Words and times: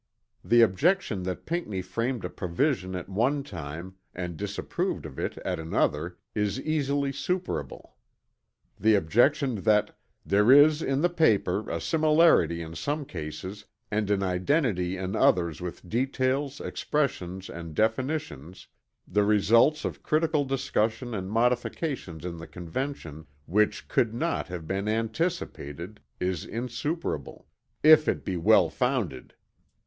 The 0.43 0.63
objection 0.63 1.21
that 1.25 1.45
Pinckney 1.45 1.83
framed 1.83 2.25
a 2.25 2.29
provision 2.31 2.95
at 2.95 3.07
one 3.07 3.43
time 3.43 3.97
and 4.15 4.35
disapproved 4.35 5.05
of 5.05 5.19
it 5.19 5.37
at 5.45 5.59
another 5.59 6.17
is 6.33 6.59
easily 6.59 7.11
superable: 7.11 7.91
the 8.79 8.95
objection 8.95 9.57
that 9.61 9.95
"there 10.25 10.51
is 10.51 10.81
in 10.81 11.01
the 11.01 11.09
paper 11.09 11.69
a 11.69 11.79
similarity 11.79 12.63
in 12.63 12.73
some 12.73 13.05
cases 13.05 13.65
and 13.91 14.09
an 14.09 14.23
identity 14.23 14.97
in 14.97 15.15
others 15.15 15.61
with 15.61 15.87
details, 15.87 16.59
expressions 16.59 17.47
and 17.47 17.75
definitions, 17.75 18.65
the 19.07 19.23
results 19.23 19.85
of 19.85 20.01
critical 20.01 20.45
discussion 20.45 21.13
and 21.13 21.29
modification 21.29 22.25
in 22.25 22.37
the 22.37 22.47
Convention 22.47 23.27
which 23.45 23.87
could 23.87 24.15
not 24.15 24.47
have 24.47 24.65
been 24.65 24.87
anticipated," 24.87 25.99
is 26.19 26.43
insuperable 26.43 27.45
if 27.83 28.07
it 28.07 28.25
be 28.25 28.35
well 28.35 28.67
founded. 28.67 29.35